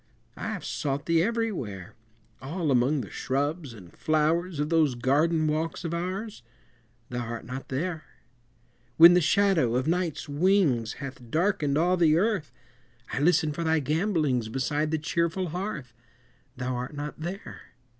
[0.35, 1.93] I have sought thee everywhere,
[2.41, 6.41] All among the shrubs and flowers Of those garden walks of ours
[7.09, 8.05] Thou art not there!
[8.97, 12.51] When the shadow of Night's wings Hath darkened all the Earth,
[13.13, 15.93] I listen for thy gambolings Beside the cheerful hearth
[16.57, 17.61] Thou art not there!